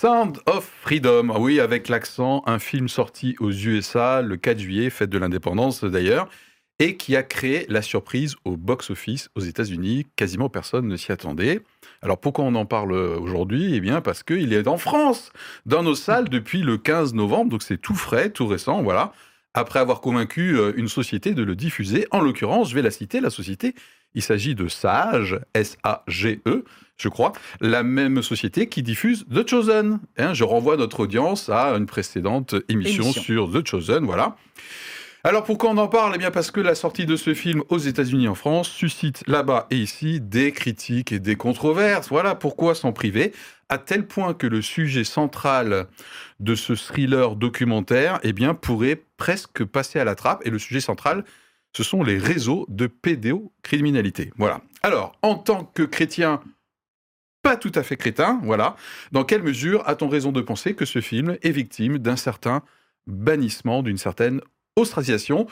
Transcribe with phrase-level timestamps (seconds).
[0.00, 4.88] Sound of Freedom, ah oui, avec l'accent, un film sorti aux USA le 4 juillet,
[4.88, 6.26] fête de l'indépendance d'ailleurs,
[6.78, 10.06] et qui a créé la surprise au box-office aux États-Unis.
[10.16, 11.60] Quasiment personne ne s'y attendait.
[12.00, 13.74] Alors pourquoi on en parle aujourd'hui?
[13.74, 15.32] Eh bien parce qu'il est en France,
[15.66, 19.12] dans nos salles depuis le 15 novembre, donc c'est tout frais, tout récent, voilà.
[19.52, 23.20] Après avoir convaincu euh, une société de le diffuser, en l'occurrence, je vais la citer,
[23.20, 23.74] la société,
[24.14, 26.64] il s'agit de Sage, S-A-G-E,
[26.96, 30.00] je crois, la même société qui diffuse The Chosen.
[30.18, 34.36] Hein, je renvoie notre audience à une précédente émission, sur The Chosen, voilà.
[35.22, 37.76] Alors pourquoi on en parle Eh bien parce que la sortie de ce film aux
[37.76, 42.08] États-Unis et en France suscite là-bas et ici des critiques et des controverses.
[42.08, 43.32] Voilà pourquoi s'en priver,
[43.68, 45.88] à tel point que le sujet central
[46.40, 50.40] de ce thriller documentaire eh bien, pourrait presque passer à la trappe.
[50.46, 51.24] Et le sujet central,
[51.76, 54.32] ce sont les réseaux de pédéocriminalité.
[54.36, 54.60] Voilà.
[54.82, 56.40] Alors, en tant que chrétien
[57.42, 58.76] pas tout à fait crétin, voilà.
[59.12, 62.62] Dans quelle mesure a-t-on raison de penser que ce film est victime d'un certain
[63.06, 64.40] bannissement, d'une certaine
[64.76, 65.46] ostracisation?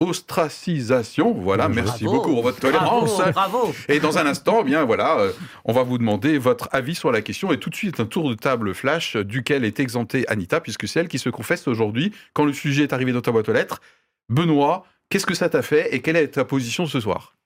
[0.00, 1.32] Ostracisation.
[1.34, 3.20] Voilà, merci beaucoup pour votre tolérance.
[3.32, 5.32] Bravo, Et dans un instant, eh bien voilà, euh,
[5.64, 8.28] on va vous demander votre avis sur la question et tout de suite un tour
[8.28, 12.44] de table flash duquel est exemptée Anita puisque c'est elle qui se confesse aujourd'hui quand
[12.44, 13.80] le sujet est arrivé dans ta boîte aux lettres.
[14.28, 17.36] Benoît, qu'est-ce que ça t'a fait et quelle est ta position ce soir?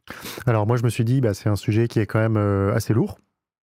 [0.46, 2.74] Alors moi je me suis dit bah, c'est un sujet qui est quand même euh,
[2.74, 3.18] assez lourd.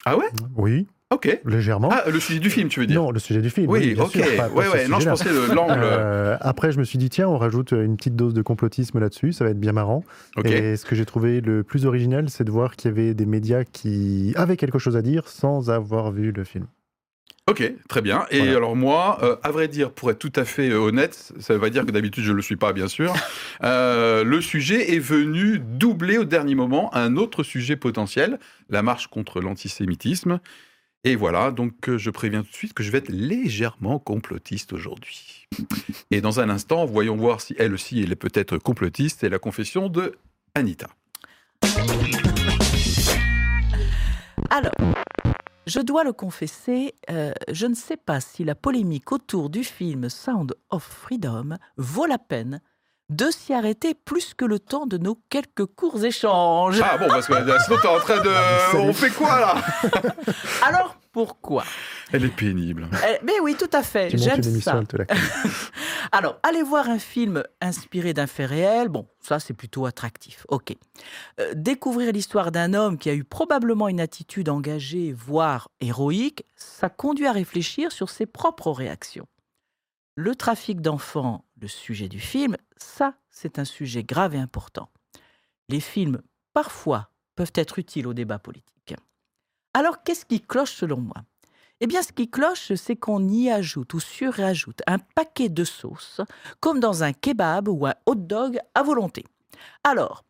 [0.06, 0.26] Ah ouais?
[0.56, 0.88] Oui.
[1.12, 1.42] Ok.
[1.46, 1.90] Légèrement.
[1.92, 3.02] Ah, le sujet du film, tu veux dire?
[3.02, 3.70] Non, le sujet du film.
[3.70, 4.16] Oui, ok.
[4.16, 4.88] ouais, ouais.
[4.88, 5.82] Non, je pensais l'angle.
[5.84, 9.34] Euh, après, je me suis dit, tiens, on rajoute une petite dose de complotisme là-dessus,
[9.34, 10.06] ça va être bien marrant.
[10.46, 13.26] Et ce que j'ai trouvé le plus original, c'est de voir qu'il y avait des
[13.26, 16.66] médias qui avaient quelque chose à dire sans avoir vu le film.
[17.52, 18.26] Ok, très bien.
[18.32, 21.58] Et alors moi, euh, à vrai dire, pour être tout à fait euh, honnête, ça
[21.58, 23.14] veut dire que d'habitude je ne le suis pas, bien sûr,
[23.66, 29.08] euh, le sujet est venu doubler au dernier moment un autre sujet potentiel, la marche
[29.08, 30.40] contre l'antisémitisme.
[31.04, 35.50] Et voilà, donc je préviens tout de suite que je vais être légèrement complotiste aujourd'hui.
[36.10, 39.40] Et dans un instant, voyons voir si elle aussi elle est peut-être complotiste, c'est la
[39.40, 40.16] confession de
[40.56, 40.88] Anita.
[44.50, 44.72] Alors,
[45.72, 50.10] je dois le confesser, euh, je ne sais pas si la polémique autour du film
[50.10, 52.60] Sound of Freedom vaut la peine
[53.08, 56.82] de s'y arrêter plus que le temps de nos quelques courts échanges.
[56.84, 58.76] Ah bon, parce que sinon t'es en train de...
[58.78, 59.56] On fait quoi là?
[60.68, 61.64] Alors pourquoi?
[62.12, 62.90] Elle est pénible.
[63.08, 64.10] Eh, mais oui, tout à fait.
[64.18, 64.82] J'aime ça.
[66.14, 70.46] Alors, allez voir un film inspiré d'un fait réel, bon, ça c'est plutôt attractif.
[70.50, 70.76] Ok.
[71.40, 76.90] Euh, découvrir l'histoire d'un homme qui a eu probablement une attitude engagée, voire héroïque, ça
[76.90, 79.28] conduit à réfléchir sur ses propres réactions.
[80.16, 84.90] Le trafic d'enfants, le sujet du film, ça, c'est un sujet grave et important.
[85.70, 86.22] Les films,
[86.54, 88.96] parfois, peuvent être utiles au débat politique.
[89.74, 91.24] Alors, qu'est-ce qui cloche selon moi?
[91.84, 96.22] Eh bien, ce qui cloche, c'est qu'on y ajoute ou surajoute un paquet de sauces,
[96.60, 99.26] comme dans un kebab ou un hot dog à volonté.
[99.84, 100.24] Alors,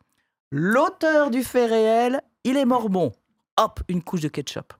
[0.50, 3.12] l'auteur du fait réel, il est morbon.
[3.58, 4.72] Hop, une couche de ketchup.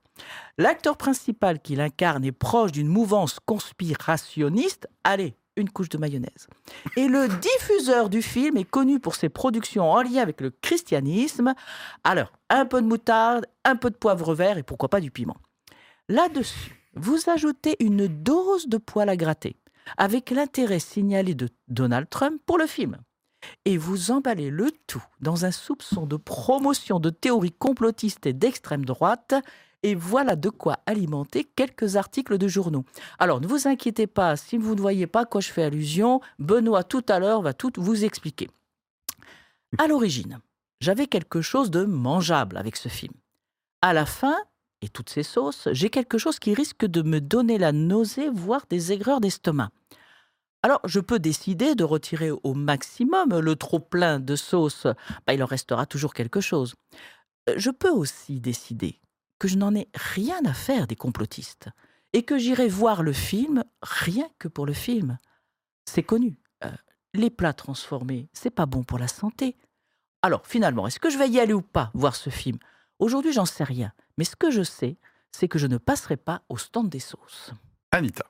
[0.57, 4.89] L'acteur principal qui l'incarne est proche d'une mouvance conspirationniste.
[5.05, 6.49] Allez, une couche de mayonnaise.
[6.97, 11.53] Et le diffuseur du film est connu pour ses productions en lien avec le christianisme.
[12.03, 15.37] Alors, un peu de moutarde, un peu de poivre vert et pourquoi pas du piment.
[16.09, 19.57] Là-dessus, vous ajoutez une dose de poil à gratter
[19.97, 22.99] avec l'intérêt signalé de Donald Trump pour le film.
[23.65, 28.85] Et vous emballez le tout dans un soupçon de promotion de théories complotistes et d'extrême
[28.85, 29.35] droite
[29.83, 32.85] et voilà de quoi alimenter quelques articles de journaux.
[33.19, 36.21] Alors ne vous inquiétez pas, si vous ne voyez pas à quoi je fais allusion,
[36.39, 38.49] Benoît tout à l'heure va tout vous expliquer.
[39.79, 40.39] À l'origine,
[40.81, 43.15] j'avais quelque chose de mangeable avec ce film.
[43.81, 44.37] À la fin,
[44.83, 48.67] et toutes ces sauces, j'ai quelque chose qui risque de me donner la nausée, voire
[48.69, 49.71] des aigreurs d'estomac.
[50.65, 54.87] Alors, je peux décider de retirer au maximum le trop plein de sauce.
[55.27, 56.75] Bah, il en restera toujours quelque chose.
[57.57, 59.01] Je peux aussi décider
[59.39, 61.69] que je n'en ai rien à faire des complotistes
[62.13, 65.19] et que j'irai voir le film rien que pour le film.
[65.85, 66.39] C'est connu.
[66.65, 66.71] Euh,
[67.15, 69.57] les plats transformés, c'est pas bon pour la santé.
[70.23, 72.59] Alors finalement, est-ce que je vais y aller ou pas voir ce film?
[73.03, 73.93] Aujourd'hui, j'en sais rien.
[74.17, 74.97] Mais ce que je sais,
[75.33, 77.53] c'est que je ne passerai pas au stand des sauces.
[77.91, 78.25] Anita.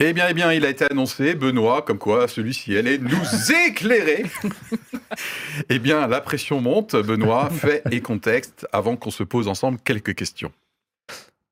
[0.00, 3.20] Eh bien, eh bien, il a été annoncé, Benoît, comme quoi celui-ci allait nous
[3.68, 4.24] éclairer.
[5.68, 10.14] eh bien, la pression monte, Benoît, fait et contexte, avant qu'on se pose ensemble quelques
[10.14, 10.52] questions.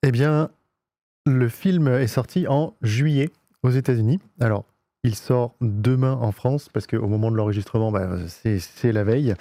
[0.03, 0.49] Eh bien,
[1.27, 3.29] le film est sorti en juillet
[3.63, 4.19] aux États-Unis.
[4.41, 4.65] Alors,
[5.03, 9.35] Il sort demain en France parce qu'au moment de l'enregistrement, bah, c'est la veille,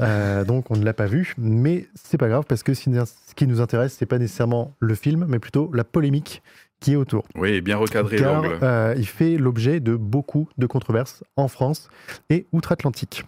[0.00, 1.34] euh, donc on ne l'a pas vu.
[1.38, 5.26] Mais c'est pas grave parce que ce qui nous intéresse, c'est pas nécessairement le film,
[5.28, 6.42] mais plutôt la polémique
[6.80, 7.24] qui est autour.
[7.36, 8.58] Oui, bien recadré l'angle.
[8.62, 11.88] Euh, il fait l'objet de beaucoup de controverses en France
[12.28, 13.24] et outre-Atlantique.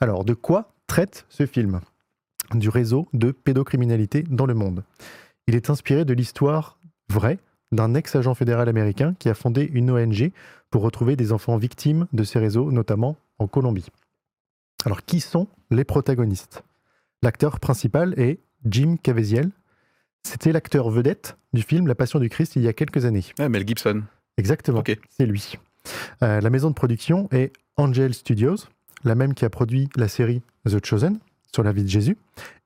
[0.00, 1.80] Alors, de quoi traite ce film?
[2.54, 4.82] Du réseau de pédocriminalité dans le monde.
[5.46, 7.38] Il est inspiré de l'histoire vraie
[7.72, 10.32] d'un ex-agent fédéral américain qui a fondé une ONG
[10.70, 13.86] pour retrouver des enfants victimes de ces réseaux, notamment en Colombie.
[14.84, 16.62] Alors, qui sont les protagonistes?
[17.22, 19.50] L'acteur principal est Jim Caviezel.
[20.22, 23.24] C'était l'acteur vedette du film La Passion du Christ il y a quelques années.
[23.38, 24.02] Ah, Mel Gibson.
[24.36, 24.84] Exactement.
[25.10, 25.54] C'est lui.
[26.22, 28.56] Euh, la maison de production est Angel Studios,
[29.04, 31.18] la même qui a produit la série The Chosen
[31.52, 32.16] sur la vie de Jésus.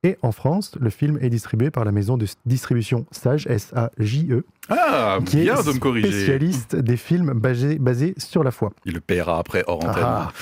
[0.03, 4.45] Et en France, le film est distribué par la maison de distribution Sage, S-A-J-E.
[4.69, 6.09] Ah, qui est de me corriger.
[6.09, 8.73] spécialiste des films basés, sur la foi.
[8.85, 10.03] Il le paiera après hors antenne.
[10.05, 10.33] Ah.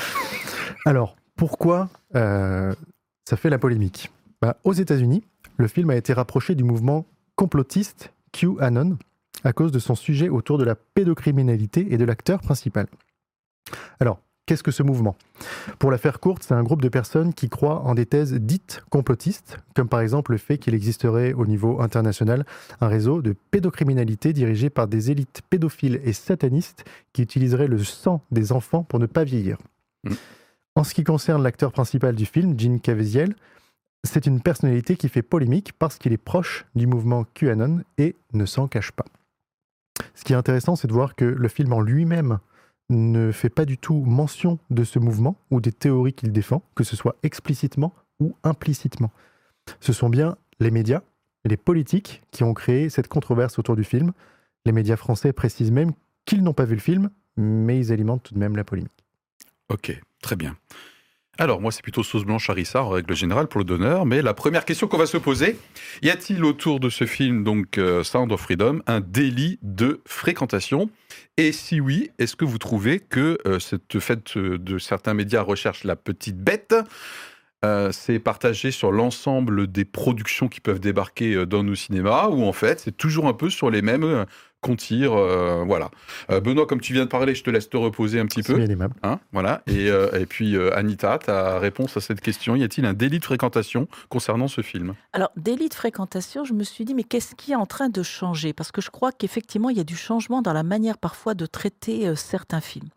[0.87, 2.75] Alors, pourquoi euh,
[3.29, 4.11] ça fait la polémique?
[4.41, 5.23] Bah, Aux États-Unis,
[5.59, 7.05] le film a été rapproché du mouvement
[7.37, 8.97] complotiste QAnon
[9.45, 12.87] à cause de son sujet autour de la pédocriminalité et de l'acteur principal.
[14.01, 15.17] Alors, Qu'est-ce que ce mouvement?
[15.79, 18.83] Pour la faire courte, c'est un groupe de personnes qui croient en des thèses dites
[18.91, 22.45] complotistes, comme par exemple le fait qu'il existerait au niveau international
[22.81, 28.23] un réseau de pédocriminalité dirigé par des élites pédophiles et satanistes qui utiliseraient le sang
[28.33, 29.57] des enfants pour ne pas vieillir.
[30.05, 30.15] Mm.
[30.77, 33.35] En ce qui concerne l'acteur principal du film, Gene Caviezel,
[34.05, 38.47] c'est une personnalité qui fait polémique parce qu'il est proche du mouvement QAnon et ne
[38.47, 39.05] s'en cache pas.
[40.15, 42.39] Ce qui est intéressant, c'est de voir que le film en lui-même
[42.91, 46.85] ne fait pas du tout mention de ce mouvement ou des théories qu'il défend, que
[46.85, 49.11] ce soit explicitement ou implicitement.
[49.81, 51.03] Ce sont bien les médias
[51.45, 54.13] les politiques qui ont créé cette controverse autour du film.
[54.65, 55.93] Les médias français précisent même
[56.25, 58.93] qu'ils n'ont pas vu le film, mais ils alimentent tout de même la polémique.
[59.69, 60.57] Ok, très bien.
[61.41, 64.05] Alors, moi, c'est plutôt sauce blanche harissa en règle générale pour le donneur.
[64.05, 65.57] Mais la première question qu'on va se poser,
[66.03, 70.91] y a-t-il autour de ce film, donc euh, Sound of Freedom, un délit de fréquentation?
[71.39, 75.85] Et si oui, est-ce que vous trouvez que euh, cette fait de certains médias recherchent
[75.85, 76.75] la petite bête?
[77.65, 82.53] Euh, c'est partagé sur l'ensemble des productions qui peuvent débarquer dans nos cinémas, ou en
[82.53, 84.27] fait, c'est toujours un peu sur les mêmes
[84.61, 85.13] qu'on tire.
[85.15, 85.91] Euh, voilà.
[86.31, 88.59] Euh, Benoît, comme tu viens de parler, je te laisse te reposer un petit peu.
[89.03, 89.63] Hein, voilà.
[89.67, 93.25] Et, euh, et puis, Anita, ta réponse à cette question y a-t-il un délit de
[93.25, 94.95] fréquentation concernant ce film?
[95.13, 98.03] Alors, délit de fréquentation, je me suis dit, mais qu'est-ce qui est en train de
[98.03, 98.53] changer?
[98.53, 101.47] Parce que je crois qu'effectivement, il y a du changement dans la manière parfois de
[101.47, 102.89] traiter certains films.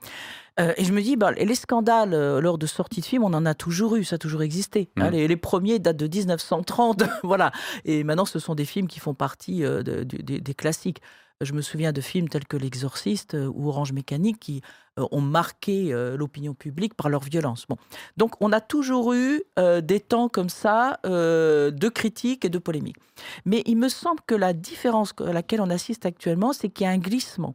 [0.60, 3.54] et je me dis, bah, les scandales lors de sorties de films, on en a
[3.54, 4.90] toujours eu, ça a toujours existé.
[4.98, 5.12] Hein.
[5.12, 5.14] Mmh.
[5.14, 7.52] les, premiers datent de 1930, voilà.
[7.86, 11.02] Et maintenant, ce sont des films qui font partie des classiques.
[11.44, 14.62] Je me souviens de films tels que L'Exorciste euh, ou Orange Mécanique qui
[15.00, 17.66] euh, ont marqué euh, l'opinion publique par leur violence.
[17.68, 17.78] Bon.
[18.18, 19.44] Donc on a toujours eu
[19.82, 22.98] des temps comme ça de critiques et de polémiques.
[23.46, 26.88] Mais il me semble que la différence à laquelle on assiste actuellement, c'est qu'il y
[26.88, 27.54] a un glissement.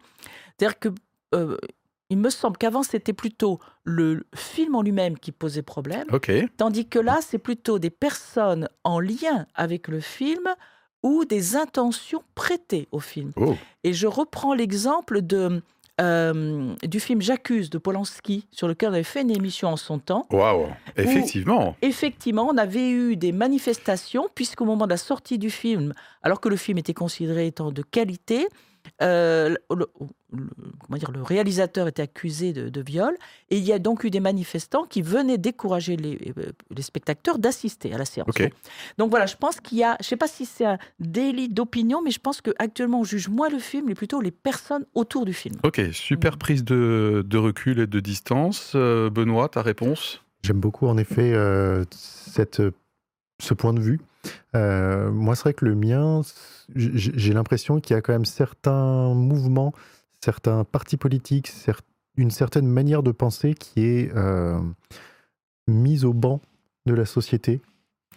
[0.56, 0.88] C'est-à-dire que
[2.11, 6.06] il me semble qu'avant, c'était plutôt le film en lui-même qui posait problème.
[6.56, 10.49] Tandis que là, c'est plutôt des personnes en lien avec le film
[11.03, 13.33] ou des intentions prêtées au film.
[13.37, 13.55] Oh.
[13.85, 15.62] Et je reprends l'exemple de
[16.00, 19.99] euh, du film J'accuse de Polanski, sur lequel on avait fait une émission en son
[19.99, 20.27] temps.
[20.31, 21.75] Waouh, effectivement.
[21.82, 26.49] effectivement, on avait eu des manifestations, puisqu'au moment de la sortie du film, alors que
[26.49, 28.46] le film était considéré étant de qualité,
[29.00, 29.86] euh, le,
[30.81, 33.14] comment dire, le réalisateur était accusé de, viol
[33.50, 37.38] et il y a donc eu des manifestants qui venaient décourager les, euh, les spectateurs
[37.38, 38.34] d'assister à la séance.
[38.98, 41.48] Donc voilà, je pense qu'il y a, je ne sais pas si c'est un délit
[41.48, 45.24] d'opinion, mais je pense qu'actuellement on juge moins le film, mais plutôt les personnes autour
[45.24, 45.56] du film.
[45.62, 46.38] Ok, super mm.
[46.38, 48.72] prise de, de recul et de distance.
[48.74, 50.22] Euh, Benoît, ta réponse?
[50.43, 51.34] J'aime beaucoup en effet
[51.90, 52.62] cette,
[53.40, 54.00] ce point de vue.
[54.55, 56.23] Moi, c'est vrai que le mien,
[56.75, 59.73] j'ai l'impression qu'il y a quand même certains mouvements,
[60.20, 61.51] certains partis politiques,
[62.19, 64.61] une certaine manière de penser qui est euh,
[65.67, 66.41] mise au banc
[66.85, 67.61] de la société,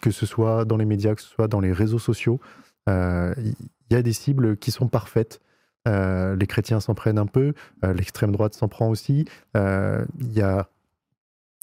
[0.00, 2.40] que ce soit dans les médias, que ce soit dans les réseaux sociaux.
[2.88, 3.54] Euh, il
[3.90, 5.40] y a des cibles qui sont parfaites.
[5.86, 9.24] Euh, les chrétiens s'en prennent un peu, l'extrême droite s'en prend aussi.
[9.54, 10.68] Il y a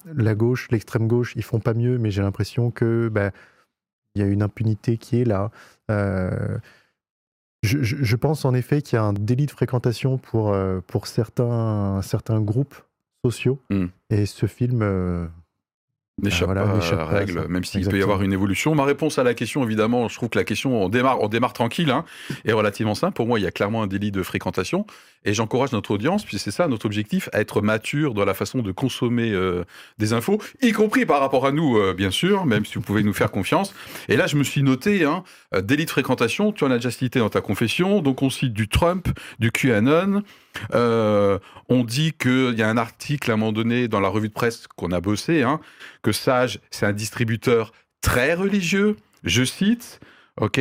[0.06, 3.32] la gauche, l'extrême gauche, ils font pas mieux, mais j'ai l'impression que bah,
[4.14, 5.50] il y a une impunité qui est là.
[7.62, 12.00] Je, pense en effet qu'il y a un délit de fréquentation pour, euh, pour certains,
[12.02, 12.74] certains groupes
[13.22, 13.60] sociaux.
[13.68, 13.86] Hmm.
[14.08, 14.80] Et ce film,
[16.22, 18.74] n'échappe pas à règle, même s'il peut y avoir une évolution.
[18.74, 21.52] Ma réponse à la question, évidemment, je trouve que la question, on démarre, on démarre
[21.52, 22.04] tranquille, hein,
[22.44, 23.14] est relativement simple.
[23.14, 24.86] Pour moi, il y a clairement un délit de fréquentation.
[25.24, 28.60] Et j'encourage notre audience, puis c'est ça notre objectif, à être mature dans la façon
[28.60, 29.64] de consommer euh,
[29.98, 33.02] des infos, y compris par rapport à nous, euh, bien sûr, même si vous pouvez
[33.02, 33.74] nous faire confiance.
[34.08, 35.22] Et là, je me suis noté, hein,
[35.54, 38.54] euh, délit de fréquentation, tu en as déjà cité dans ta confession, donc on cite
[38.54, 40.22] du Trump, du QAnon.
[40.72, 44.34] On dit qu'il y a un article à un moment donné dans la revue de
[44.34, 45.60] presse qu'on a bossé, hein,
[46.02, 50.00] que Sage, c'est un distributeur très religieux, je cite,
[50.40, 50.60] ok,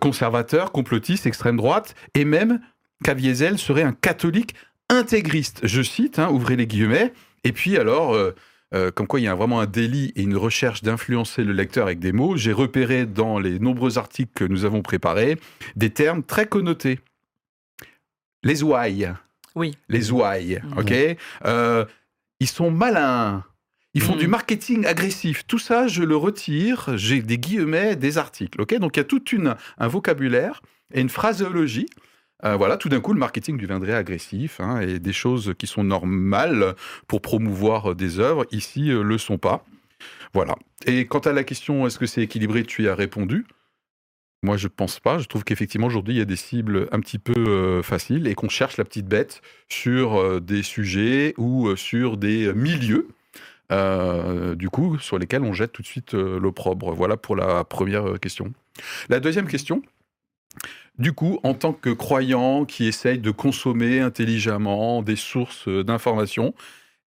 [0.00, 2.60] conservateur, complotiste, extrême droite, et même
[3.04, 4.54] Caviezel serait un catholique
[4.88, 5.60] intégriste.
[5.64, 7.12] Je cite, hein, ouvrez les guillemets.
[7.44, 8.34] Et puis alors, euh,
[8.74, 11.86] euh, comme quoi il y a vraiment un délit et une recherche d'influencer le lecteur
[11.86, 15.38] avec des mots, j'ai repéré dans les nombreux articles que nous avons préparés
[15.76, 17.00] des termes très connotés.
[18.46, 19.12] Les ouailles.
[19.54, 19.74] Oui.
[19.88, 20.78] Les ouailles, mmh.
[20.78, 20.94] ok
[21.44, 21.84] euh,
[22.40, 23.44] Ils sont malins.
[23.94, 24.30] Ils font du mmh.
[24.30, 25.46] marketing agressif.
[25.46, 26.96] Tout ça, je le retire.
[26.96, 28.60] J'ai des guillemets, des articles.
[28.60, 29.22] ok Donc il y a tout
[29.78, 30.60] un vocabulaire
[30.92, 31.86] et une phraseologie
[32.44, 35.84] euh, voilà, tout d'un coup, le marketing deviendrait agressif hein, et des choses qui sont
[35.84, 36.74] normales
[37.08, 39.64] pour promouvoir des œuvres, ici, ne euh, le sont pas.
[40.34, 40.54] Voilà.
[40.84, 43.46] Et quant à la question, est-ce que c'est équilibré, tu y as répondu.
[44.42, 45.18] Moi, je ne pense pas.
[45.18, 48.34] Je trouve qu'effectivement, aujourd'hui, il y a des cibles un petit peu euh, faciles et
[48.34, 53.08] qu'on cherche la petite bête sur des sujets ou sur des milieux.
[53.70, 56.94] du coup, sur lesquels on jette tout de suite l'opprobre.
[56.94, 58.52] Voilà pour la première question.
[59.08, 59.82] La deuxième question,
[60.98, 66.54] du coup, en tant que croyant qui essaye de consommer intelligemment des sources d'informations,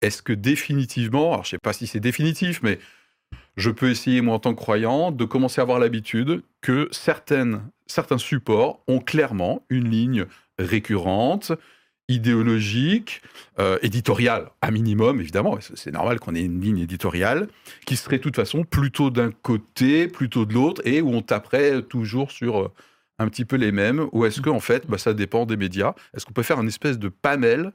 [0.01, 2.79] est-ce que définitivement, alors je ne sais pas si c'est définitif, mais
[3.57, 7.61] je peux essayer, moi, en tant que croyant, de commencer à avoir l'habitude que certaines,
[7.87, 10.25] certains supports ont clairement une ligne
[10.57, 11.51] récurrente,
[12.07, 13.21] idéologique,
[13.59, 15.57] euh, éditoriale, à minimum, évidemment.
[15.59, 17.47] C'est normal qu'on ait une ligne éditoriale
[17.85, 21.81] qui serait de toute façon plutôt d'un côté, plutôt de l'autre, et où on taperait
[21.81, 22.71] toujours sur euh,
[23.17, 24.07] un petit peu les mêmes.
[24.11, 25.93] Ou est-ce que, en fait, bah, ça dépend des médias?
[26.13, 27.71] Est-ce qu'on peut faire un espèce de panel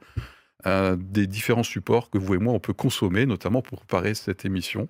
[0.65, 4.45] euh, des différents supports que vous et moi, on peut consommer, notamment pour préparer cette
[4.45, 4.87] émission?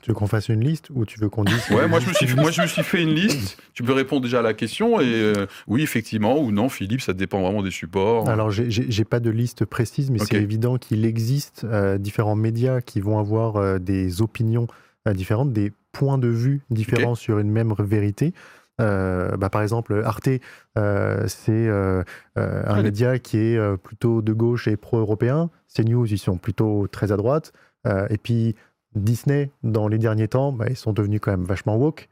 [0.00, 2.14] Tu veux qu'on fasse une liste ou tu veux qu'on dise Ouais, moi je, me
[2.14, 3.58] suis, moi je me suis fait une liste.
[3.74, 7.12] Tu peux répondre déjà à la question et euh, oui, effectivement, ou non, Philippe, ça
[7.12, 8.28] dépend vraiment des supports.
[8.28, 13.00] Alors, j'ai pas de liste précise, mais c'est évident qu'il existe euh, différents médias qui
[13.00, 14.66] vont avoir des opinions
[15.06, 18.32] différentes, des points de vue différents sur une même vérité.
[18.80, 20.28] Euh, bah, par exemple, Arte,
[20.76, 22.02] euh, c'est euh,
[22.36, 25.50] un média qui est plutôt de gauche et pro-européen.
[25.74, 27.52] CNews, ils sont plutôt très à droite.
[27.86, 28.56] et puis
[28.94, 32.08] Disney, dans les derniers temps, bah, ils sont devenus quand même vachement woke.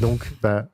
[0.00, 0.68] Donc, bah,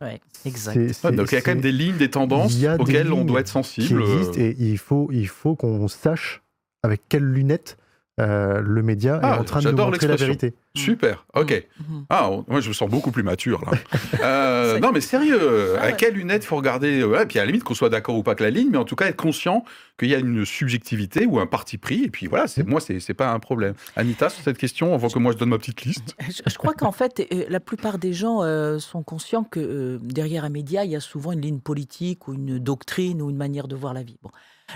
[0.44, 0.76] exact.
[1.14, 4.02] donc il y a quand même des lignes, des tendances auxquelles on doit être sensible.
[4.36, 6.42] et il faut, il faut qu'on sache
[6.82, 7.78] avec quelles lunettes
[8.20, 10.54] euh, le média est ah, en train de nous montrer la vérité.
[10.76, 11.66] Super, ok.
[11.80, 12.06] Mm, mm.
[12.10, 13.72] Ah, moi je me sens beaucoup plus mature là.
[14.22, 17.64] Euh, non mais sérieux, ah à quelle lunette faut regarder Et puis à la limite
[17.64, 19.64] qu'on soit d'accord ou pas avec la ligne, mais en tout cas être conscient
[19.98, 22.04] qu'il y a une subjectivité ou un parti pris.
[22.04, 23.74] Et puis voilà, c'est moi c'est pas un problème.
[23.96, 26.14] Anita, sur cette question, avant que moi je donne ma petite liste.
[26.46, 28.40] Je, crois qu'en fait, euh, la plupart des gens
[28.78, 32.58] sont conscients que derrière un média, il y a souvent une ligne politique ou une
[32.58, 34.18] doctrine ou une manière de voir la vie.
[34.22, 34.30] Bon.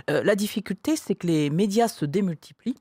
[0.08, 2.76] la difficulté, c'est que les médias se démultiplient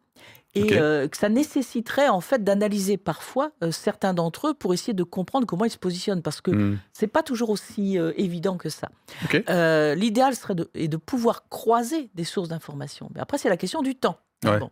[0.57, 4.93] et euh, que ça nécessiterait en fait d'analyser parfois euh, certains d'entre eux pour essayer
[4.93, 6.79] de comprendre comment ils se positionnent parce que hmm.
[6.93, 8.89] c'est pas toujours aussi euh, évident que ça.
[9.95, 13.09] L'idéal serait de, et de pouvoir croiser des sources d'information.
[13.13, 14.17] Mais après c'est la question du temps.
[14.43, 14.69] Bon.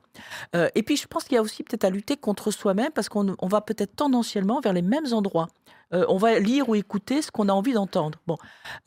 [0.54, 3.36] et puis je pense qu'il y a aussi peut-être à lutter contre soi-même parce qu'on
[3.42, 5.48] va peut-être tendanciellement vers les mêmes endroits.
[5.94, 8.20] Euh, on va lire ou écouter ce qu'on a envie d'entendre.
[8.28, 8.38] Bon,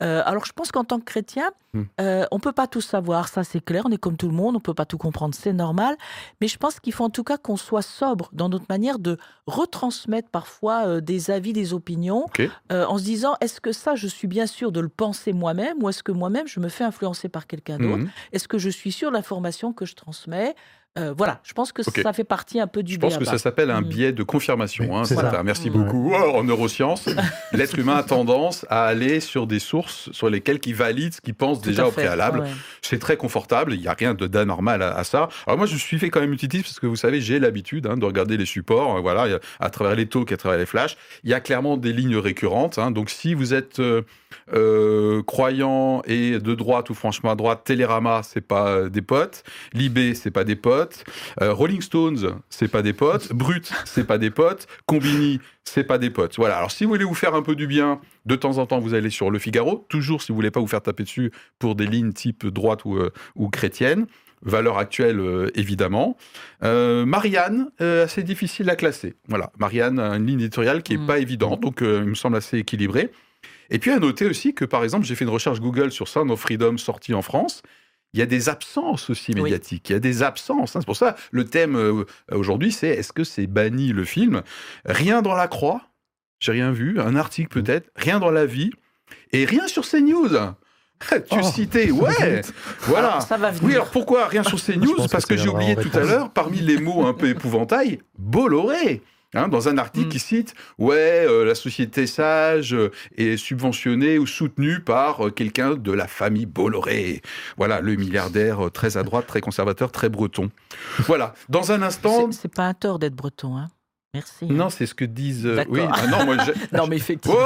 [0.03, 1.83] euh, alors je pense qu'en tant que chrétien, hmm.
[2.01, 3.83] euh, on peut pas tout savoir, ça c'est clair.
[3.85, 5.95] On est comme tout le monde, on peut pas tout comprendre, c'est normal.
[6.41, 9.17] Mais je pense qu'il faut en tout cas qu'on soit sobre dans notre manière de
[9.47, 12.25] retransmettre parfois des avis, des opinions,
[12.69, 15.89] en se disant est-ce que ça, je suis bien sûr de le penser moi-même, ou
[15.89, 18.03] est-ce que moi-même je me fais influencer par quelqu'un d'autre?
[18.03, 18.09] Hmm.
[18.33, 20.55] Est-ce que je suis sûr de l'information que je transmets?
[20.97, 23.37] Euh, voilà, je pense que ça fait partie un peu du Je pense que ça
[23.37, 23.85] s'appelle un mm.
[23.85, 24.97] biais de confirmation.
[24.97, 25.03] Hein,
[25.45, 25.73] Merci mm.
[25.73, 26.11] beaucoup.
[26.13, 27.07] Oh, en neurosciences,
[27.53, 31.35] l'être humain a tendance à aller sur des sources sur lesquelles il valide ce qu'il
[31.35, 32.47] pense déjà au préalable.
[32.81, 35.29] C'est très confortable, il n'y a rien d'anormal à, à, ça.
[35.45, 37.95] Alors moi, je suis fait quand même utile parce que vous savez, j'ai l'habitude hein,
[37.95, 40.97] de regarder les supports, hein, voilà, à travers les talks, à travers les flashs.
[41.23, 42.79] Il y a clairement des lignes récurrentes.
[42.79, 42.91] Hein.
[42.91, 44.01] donc si vous êtes euh,
[44.53, 49.43] euh, croyant et de droite ou franchement à droite, Télérama, c'est pas des potes.
[49.73, 50.78] Libé, c'est pas des potes.
[51.41, 53.33] Euh, Rolling Stones, c'est pas des potes.
[53.33, 54.67] Brut, c'est pas des potes.
[54.85, 56.35] Combini, c'est pas des potes.
[56.37, 56.57] Voilà.
[56.57, 58.93] Alors si vous voulez vous faire un peu du bien, de temps en temps, vous
[58.93, 59.85] allez sur Le Figaro.
[59.89, 62.97] Toujours si vous voulez pas vous faire taper dessus pour des lignes type droite ou,
[62.97, 64.05] euh, ou chrétienne.
[64.41, 65.21] valeur actuelle
[65.55, 66.15] évidemment.
[66.61, 69.15] Marianne, assez difficile à classer.
[69.27, 71.07] Voilà, Marianne a une ligne éditoriale qui est mm.
[71.07, 73.11] pas évidente, donc il me semble assez équilibrée.
[73.69, 76.31] Et puis à noter aussi que par exemple, j'ai fait une recherche Google sur Sound
[76.31, 77.61] of Freedom sorti en France
[78.13, 79.89] il y a des absences aussi médiatiques.
[79.89, 80.75] Il y a des absences.
[80.75, 80.79] Hein.
[80.81, 84.41] C'est pour ça le thème euh, aujourd'hui, c'est est-ce que c'est banni le film?
[84.85, 85.81] Rien dans la croix,
[86.39, 86.99] j'ai rien vu.
[86.99, 87.63] Un article mmh.
[87.63, 87.89] peut-être.
[87.95, 88.71] Rien dans la vie
[89.31, 90.29] et rien sur CNews.
[91.09, 91.43] tu oh.
[91.43, 92.41] citais, ouais,
[92.81, 93.21] voilà.
[93.21, 93.63] ça va venir.
[93.63, 95.07] Oui, alors pourquoi rien sur CNews?
[95.09, 99.01] Parce que, que j'ai oublié tout à l'heure, parmi les mots un peu épouvantails, Bolloré.
[99.35, 100.09] Hein, dans un article mm.
[100.09, 105.75] qui cite ouais euh, la société sage euh, est subventionnée ou soutenue par euh, quelqu'un
[105.75, 107.21] de la famille Bolloré
[107.55, 110.49] voilà le milliardaire très à droite très conservateur très breton
[111.01, 113.67] voilà dans un instant c'est pas un tort d'être breton hein
[114.15, 114.45] Merci.
[114.45, 115.47] Non, c'est ce que disent.
[115.69, 116.37] Oui, ah, non, moi,
[116.71, 117.37] non, mais effectivement.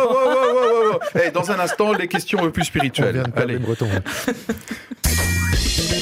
[1.13, 3.21] Eh, dans un instant, les questions un peu plus spirituelles.
[3.35, 3.57] Allez.
[3.57, 3.89] Breton,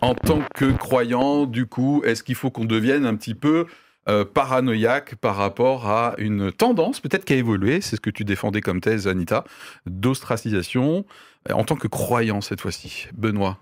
[0.00, 3.66] en tant que croyant, du coup, est-ce qu'il faut qu'on devienne un petit peu
[4.08, 8.24] euh, paranoïaque par rapport à une tendance, peut-être qui a évolué, c'est ce que tu
[8.24, 9.44] défendais comme thèse, Anita,
[9.86, 11.04] d'ostracisation,
[11.50, 13.08] euh, en tant que croyant cette fois-ci.
[13.12, 13.58] Benoît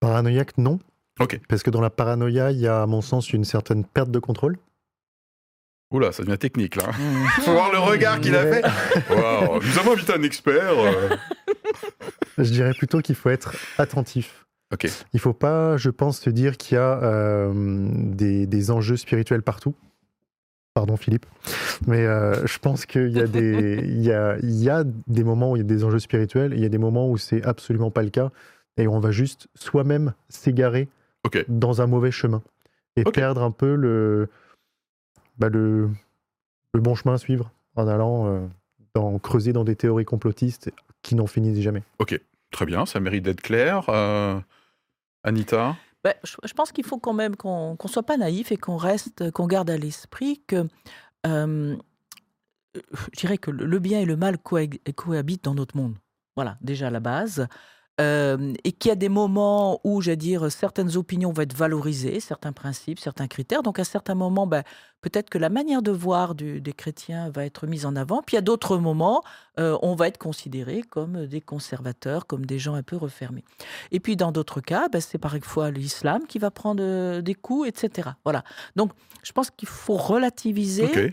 [0.00, 0.80] Paranoïaque, non.
[1.20, 1.38] Ok.
[1.48, 4.18] Parce que dans la paranoïa, il y a, à mon sens, une certaine perte de
[4.18, 4.56] contrôle.
[5.92, 6.90] Oula, ça devient technique là.
[6.98, 8.62] Il faut voir le regard qu'il a fait.
[9.08, 10.78] nous avons invité un expert.
[10.78, 11.10] Euh.
[12.38, 14.46] Je dirais plutôt qu'il faut être attentif.
[14.72, 19.42] Il Il faut pas, je pense, se dire qu'il y a euh, des, enjeux spirituels
[19.42, 19.74] partout.
[20.74, 21.26] Pardon Philippe,
[21.88, 25.56] mais euh, je pense qu'il y, a des, y, a, y a des moments où
[25.56, 28.04] il y a des enjeux spirituels, il y a des moments où c'est absolument pas
[28.04, 28.30] le cas,
[28.76, 30.88] et on va juste soi-même s'égarer
[31.48, 32.40] dans un mauvais chemin
[32.94, 34.28] et perdre un peu le,
[35.38, 35.90] bah le,
[36.72, 38.46] le, bon chemin à suivre en allant euh,
[38.94, 40.70] dans, creuser dans des théories complotistes
[41.02, 41.82] qui n'en finissent jamais.
[41.98, 42.18] Ok,
[42.52, 43.86] très bien, ça mérite d'être clair.
[45.22, 48.78] Anita ben, je, pense qu'il faut quand même qu'on ne soit pas naïf et qu'on
[48.78, 50.66] reste, qu'on garde à l'esprit que
[51.24, 51.76] je
[53.18, 55.96] dirais que le bien et le mal cohabitent dans notre monde.
[56.36, 57.48] Voilà, déjà la base.
[58.00, 62.20] Euh, et qu'il y a des moments où, j'allais dire, certaines opinions vont être valorisées,
[62.20, 63.62] certains principes, certains critères.
[63.62, 64.62] Donc, à certains moments, ben,
[65.02, 68.22] peut-être que la manière de voir des chrétiens va être mise en avant.
[68.22, 69.22] Puis, à d'autres moments,
[69.58, 73.44] euh, on va être considéré comme des conservateurs, comme des gens un peu refermés.
[73.90, 77.68] Et puis, dans d'autres cas, ben, c'est parfois l'islam qui va prendre euh, des coups,
[77.68, 78.10] etc.
[78.24, 78.44] Voilà.
[78.76, 81.12] Donc, je pense qu'il faut relativiser.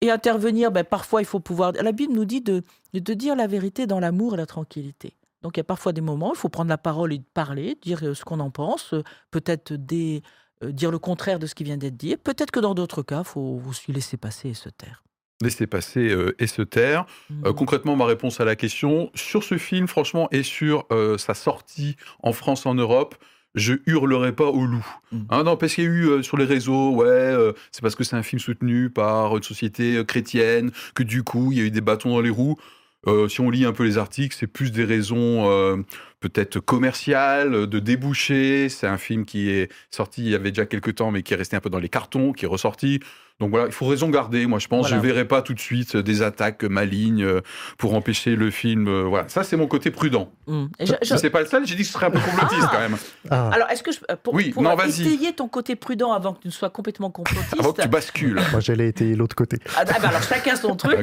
[0.00, 1.72] Et intervenir, ben, parfois il faut pouvoir.
[1.72, 2.62] La Bible nous dit de,
[2.94, 5.16] de dire la vérité dans l'amour et la tranquillité.
[5.42, 7.76] Donc il y a parfois des moments où il faut prendre la parole et parler,
[7.80, 10.22] dire euh, ce qu'on en pense, euh, peut-être des,
[10.64, 12.16] euh, dire le contraire de ce qui vient d'être dit.
[12.16, 15.02] Peut-être que dans d'autres cas, il faut vous laisser passer et se taire.
[15.40, 17.06] Laisser passer et se taire.
[17.30, 17.52] Mmh.
[17.52, 20.84] concrètement, ma réponse à la question, sur ce film, franchement, et sur
[21.16, 23.14] sa sortie en France, en Europe,
[23.54, 24.84] je hurlerai pas au loup.
[25.12, 25.18] Mmh.
[25.30, 27.36] Hein, non, parce qu'il y a eu sur les réseaux, ouais,
[27.70, 31.58] c'est parce que c'est un film soutenu par une société chrétienne, que du coup, il
[31.58, 32.56] y a eu des bâtons dans les roues.
[33.06, 35.76] Euh, si on lit un peu les articles, c'est plus des raisons euh,
[36.20, 38.68] peut-être commerciales, de débouchés.
[38.68, 41.36] C'est un film qui est sorti il y avait déjà quelques temps, mais qui est
[41.36, 43.00] resté un peu dans les cartons, qui est ressorti.
[43.40, 44.46] Donc voilà, il faut raison garder.
[44.46, 47.40] Moi, je pense, je ne verrai pas tout de suite des attaques malignes euh,
[47.76, 48.88] pour empêcher le film.
[48.88, 50.32] Euh, voilà, ça, c'est mon côté prudent.
[50.48, 50.66] Mmh.
[50.80, 52.70] Je, sais pas le seul, j'ai dit que ce serait un peu complotiste ah.
[52.72, 52.96] quand même.
[53.30, 53.50] Ah.
[53.52, 56.52] Alors, est-ce que je, pour, oui, pour étayer ton côté prudent avant que tu ne
[56.52, 57.54] sois complètement complotiste?
[57.60, 58.40] Avant que tu bascules.
[58.50, 59.58] Moi, j'allais étayer l'autre côté.
[59.76, 60.98] Ah, bah, alors, chacun son truc.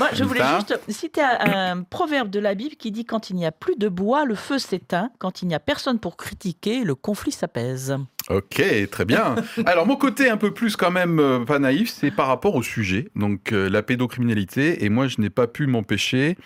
[0.00, 3.46] Moi, je voulais juste citer un, proverbe de la Bible qui dit Quand il n'y
[3.46, 5.10] a plus de bois, le feu s'éteint.
[5.18, 7.96] Quand il n'y a personne pour critiquer, le conflit s'apaise.
[8.28, 8.60] Ok,
[8.90, 9.36] très bien.
[9.66, 12.62] Alors mon côté un peu plus quand même euh, pas naïf, c'est par rapport au
[12.62, 14.84] sujet, donc euh, la pédocriminalité.
[14.84, 16.36] Et moi, je n'ai pas pu m'empêcher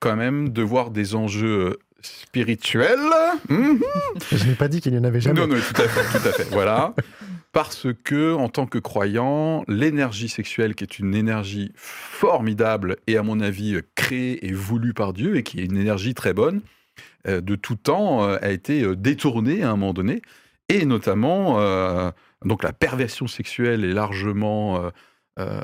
[0.00, 2.98] quand même de voir des enjeux euh, spirituels.
[3.48, 3.80] Mhm.
[4.32, 5.38] Je n'ai pas dit qu'il n'y en avait jamais.
[5.38, 6.48] Non, non, tout à fait, tout à fait.
[6.50, 6.94] Voilà.
[7.52, 13.22] Parce que, en tant que croyant, l'énergie sexuelle, qui est une énergie formidable et à
[13.22, 16.60] mon avis créée et voulue par Dieu, et qui est une énergie très bonne,
[17.26, 20.20] de tout temps, a été détournée à un moment donné
[20.68, 22.10] et notamment, euh,
[22.44, 24.90] donc la perversion sexuelle est largement euh,
[25.38, 25.62] euh,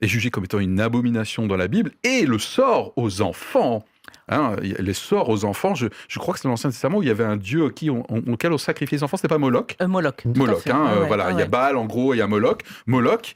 [0.00, 3.84] est jugée comme étant une abomination dans la Bible, et le sort aux enfants.
[4.28, 7.08] Hein, les sorts aux enfants, je, je crois que c'est dans l'Ancien Testament où il
[7.08, 10.24] y avait un dieu qui, auquel on sacrifiait les enfants, c'était pas Moloch Moloch.
[10.24, 13.34] Moloch, hein, voilà, il y a Baal en gros, il y a Moloch, Moloch.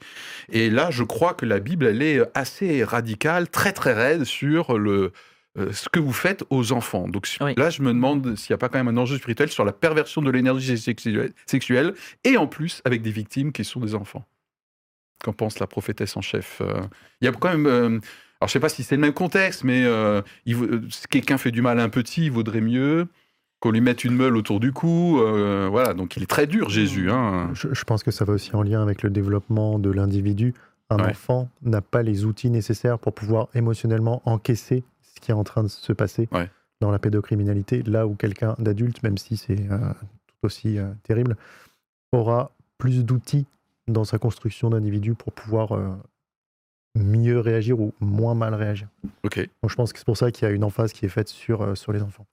[0.51, 4.79] Et là, je crois que la Bible, elle est assez radicale, très très raide sur
[4.79, 5.11] le,
[5.59, 7.07] euh, ce que vous faites aux enfants.
[7.07, 9.65] Donc là, je me demande s'il n'y a pas quand même un enjeu spirituel sur
[9.65, 11.93] la perversion de l'énergie sexuelle,
[12.23, 14.25] et en plus avec des victimes qui sont des enfants.
[15.23, 16.61] Qu'en pense la prophétesse en chef
[17.21, 17.67] Il y a quand même.
[17.67, 19.85] alors, je sais pas si c'est le même contexte, mais
[20.45, 23.07] si quelqu'un fait du mal à un petit, il vaudrait mieux
[23.59, 25.19] qu'on lui mette une meule autour du cou.
[25.69, 27.11] voilà, donc il est très dur, Jésus.
[27.11, 27.51] Hein.
[27.53, 30.53] Je, pense que ça va aussi en lien avec le développement de l'individu.
[30.89, 34.83] Un enfant n'a pas les outils nécessaires pour pouvoir émotionnellement encaisser
[35.19, 36.29] ce qui est en train de se passer
[36.81, 41.35] dans la pédocriminalité, là où quelqu'un d'adulte, même si c'est tout aussi terrible,
[42.11, 43.45] aura plus d'outils
[43.89, 45.89] dans sa construction d'individu pour pouvoir euh,
[46.95, 48.87] mieux réagir ou moins mal réagir.
[49.23, 49.37] Ok.
[49.61, 51.27] Donc je pense que c'est pour ça qu'il y a une emphase qui est faite
[51.27, 52.25] sur, euh, sur les enfants.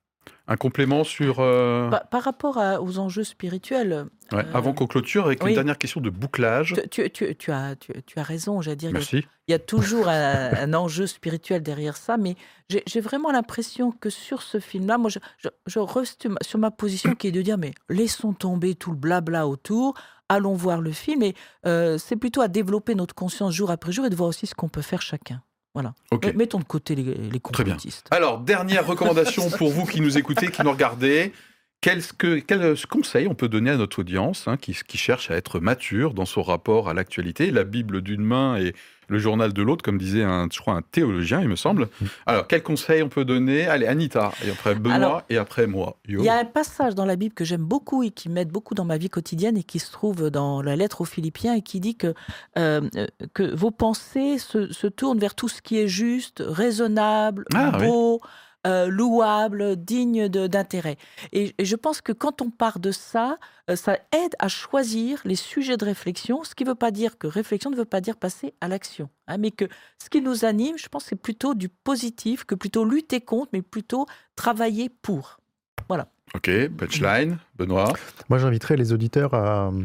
[0.49, 1.41] Un complément sur.
[1.41, 4.07] Euh, par, rapport aux enjeux spirituels.
[4.31, 6.75] avant qu'on clôture, avec une dernière question de bouclage.
[6.91, 8.93] Tu, tu, tu as, tu, as raison, j'allais dire.
[8.93, 9.27] Merci.
[9.49, 12.37] Il y a toujours un, enjeu spirituel derrière ça, mais
[12.69, 17.15] j'ai vraiment l'impression que sur ce film-là, moi, je, je, je, reste sur ma position
[17.15, 19.95] qui est de dire mais laissons tomber tout le blabla autour
[20.29, 21.23] allons voir le film.
[21.23, 21.35] Et
[21.67, 24.55] euh, c'est plutôt à développer notre conscience jour après jour et de voir aussi ce
[24.55, 25.43] qu'on peut faire chacun.
[25.77, 25.93] Voilà.
[26.35, 28.09] Mettons de côté les, les complotistes.
[28.11, 31.35] Alors, dernière recommandation pour vous qui nous écoutez, qui nous regardez.
[31.83, 35.37] Quel, que, quel conseil on peut donner à notre audience hein, qui, qui, cherche à
[35.37, 37.51] être mature dans son rapport à l'actualité?
[37.51, 38.75] La Bible d'une main et
[39.09, 41.89] le journal de l'autre, comme disait un, je crois, un théologien, il me semble.
[42.01, 42.07] Mm.
[42.27, 43.67] Alors, quel conseil on peut donner?
[43.67, 45.97] Allez, Anita, et après Benoît, et après moi.
[46.09, 48.75] Il y a un passage dans la Bible que j'aime beaucoup et qui m'aide beaucoup
[48.75, 51.81] dans ma vie quotidienne et qui se trouve dans la lettre aux Philippiens et qui
[51.81, 52.15] dit que,
[52.59, 52.89] euh,
[53.35, 58.21] que vos pensées se, se, tournent vers tout ce qui est juste, raisonnable, ah, beau.
[58.67, 60.97] Euh, louable, digne d'intérêt.
[61.33, 63.39] Et, je pense que quand on part de ça,
[63.71, 67.17] euh, ça aide à choisir les sujets de réflexion, ce qui ne veut pas dire
[67.17, 69.67] que réflexion ne veut pas dire passer à l'action, hein, mais que
[70.03, 73.63] ce qui nous anime, je pense, c'est plutôt du positif, que plutôt lutter contre, mais
[73.63, 75.39] plutôt travailler pour.
[75.87, 76.09] Voilà.
[76.35, 77.93] Ok, punchline, Benoît?
[78.29, 79.83] Moi, j'inviterais les auditeurs à euh,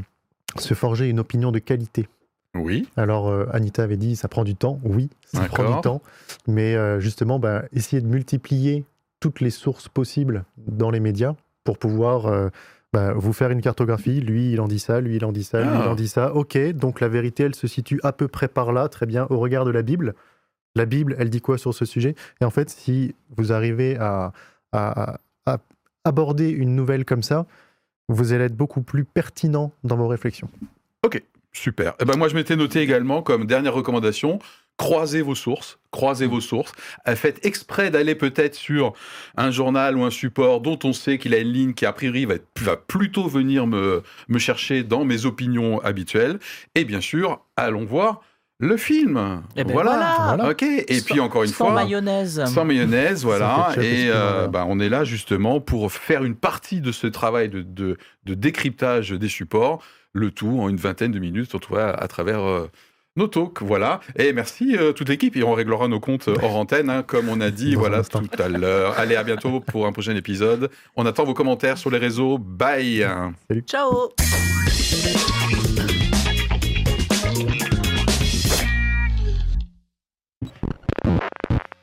[0.58, 2.08] se forger une opinion de qualité
[2.56, 2.88] oui.
[2.98, 4.80] Alors, euh, Anita avait dit, ça prend du temps.
[4.84, 6.02] Oui, ça prend du temps.
[6.48, 8.86] Mais euh, justement, bah, essayer de multiplier
[9.20, 12.50] toutes les sources possibles dans les médias pour pouvoir euh,
[12.92, 14.20] bah, vous faire une cartographie.
[14.20, 15.96] Lui, il en dit ça, lui, il en dit ça, lui, il en ah.
[15.96, 16.34] dit ça.
[16.36, 19.40] Ok, donc la vérité, elle se situe à peu près par là, très bien, au
[19.40, 20.16] regard de la Bible.
[20.76, 22.16] La Bible, elle dit quoi sur ce sujet?
[22.42, 24.34] Et en fait, si vous arrivez à,
[24.72, 25.20] à
[26.04, 27.46] aborder une nouvelle comme ça,
[28.10, 30.50] vous allez être beaucoup plus pertinent dans vos réflexions.
[31.04, 31.94] Ok, Super.
[32.00, 34.40] Eh ben moi, je m'étais noté également comme dernière recommandation,
[34.78, 36.72] croisez vos sources, croisez vos sources.
[37.08, 38.94] Euh, faites exprès d'aller peut-être sur
[39.36, 42.26] un journal ou un support dont on sait qu'il a une ligne qui, a priori,
[42.26, 46.40] va, va plutôt venir me, me chercher dans mes opinions habituelles.
[46.74, 48.22] Et bien sûr, allons voir
[48.62, 49.42] le film.
[49.56, 50.38] Eh ben voilà.
[50.50, 50.62] Ok.
[50.64, 52.46] Et puis encore une fois, sans mayonnaise.
[52.46, 53.72] Sans mayonnaise, voilà.
[53.78, 57.62] Et euh, bah, on est là justement pour faire une partie de ce travail de,
[57.62, 59.84] de, de décryptage des supports
[60.14, 62.70] le tout en une vingtaine de minutes, à, à travers euh,
[63.16, 63.62] nos talks.
[63.62, 64.00] Voilà.
[64.16, 65.36] Et merci euh, toute l'équipe.
[65.36, 68.20] Et on réglera nos comptes euh, hors antenne, hein, comme on a dit voilà, tout
[68.40, 68.98] à l'heure.
[68.98, 70.70] Allez, à bientôt pour un prochain épisode.
[70.96, 72.38] On attend vos commentaires sur les réseaux.
[72.38, 73.06] Bye.
[73.48, 73.64] Salut.
[73.68, 74.10] Ciao.